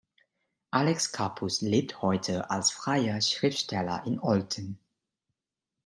[0.73, 4.79] Alex Capus lebt heute als freier Schriftsteller in Olten.